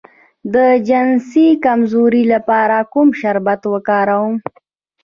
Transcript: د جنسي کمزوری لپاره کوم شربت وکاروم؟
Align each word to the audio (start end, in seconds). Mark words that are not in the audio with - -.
د 0.53 0.55
جنسي 0.87 1.47
کمزوری 1.65 2.23
لپاره 2.33 2.77
کوم 2.93 3.07
شربت 3.19 3.61
وکاروم؟ 3.73 4.33